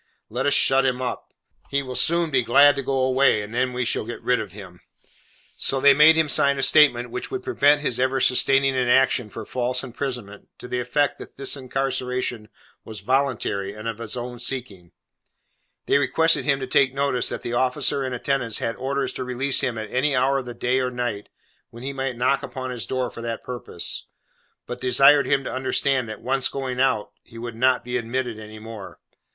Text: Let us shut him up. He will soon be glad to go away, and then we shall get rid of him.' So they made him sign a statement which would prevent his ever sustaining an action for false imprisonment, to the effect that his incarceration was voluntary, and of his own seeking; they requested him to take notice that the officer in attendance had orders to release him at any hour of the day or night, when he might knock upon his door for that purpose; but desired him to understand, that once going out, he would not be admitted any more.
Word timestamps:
Let 0.29 0.47
us 0.47 0.53
shut 0.55 0.83
him 0.83 0.99
up. 0.99 1.31
He 1.69 1.83
will 1.83 1.93
soon 1.93 2.31
be 2.31 2.41
glad 2.41 2.75
to 2.75 2.81
go 2.81 2.97
away, 3.01 3.43
and 3.43 3.53
then 3.53 3.71
we 3.71 3.85
shall 3.85 4.03
get 4.03 4.23
rid 4.23 4.39
of 4.39 4.51
him.' 4.51 4.81
So 5.57 5.79
they 5.79 5.93
made 5.93 6.15
him 6.15 6.27
sign 6.27 6.57
a 6.57 6.63
statement 6.63 7.11
which 7.11 7.29
would 7.29 7.43
prevent 7.43 7.81
his 7.81 7.99
ever 7.99 8.19
sustaining 8.19 8.75
an 8.75 8.87
action 8.87 9.29
for 9.29 9.45
false 9.45 9.83
imprisonment, 9.83 10.47
to 10.57 10.67
the 10.67 10.79
effect 10.79 11.19
that 11.19 11.33
his 11.37 11.55
incarceration 11.55 12.49
was 12.83 13.01
voluntary, 13.01 13.73
and 13.75 13.87
of 13.87 13.99
his 13.99 14.17
own 14.17 14.39
seeking; 14.39 14.91
they 15.85 15.99
requested 15.99 16.45
him 16.45 16.59
to 16.61 16.65
take 16.65 16.95
notice 16.95 17.29
that 17.29 17.43
the 17.43 17.53
officer 17.53 18.03
in 18.03 18.11
attendance 18.11 18.57
had 18.57 18.75
orders 18.77 19.13
to 19.13 19.23
release 19.23 19.61
him 19.61 19.77
at 19.77 19.91
any 19.93 20.15
hour 20.15 20.39
of 20.39 20.45
the 20.47 20.55
day 20.55 20.79
or 20.79 20.89
night, 20.89 21.29
when 21.69 21.83
he 21.83 21.93
might 21.93 22.17
knock 22.17 22.41
upon 22.41 22.71
his 22.71 22.87
door 22.87 23.11
for 23.11 23.21
that 23.21 23.43
purpose; 23.43 24.07
but 24.65 24.81
desired 24.81 25.27
him 25.27 25.43
to 25.43 25.53
understand, 25.53 26.09
that 26.09 26.23
once 26.23 26.49
going 26.49 26.79
out, 26.81 27.11
he 27.23 27.37
would 27.37 27.53
not 27.55 27.83
be 27.83 27.97
admitted 27.97 28.39
any 28.39 28.57
more. 28.57 28.99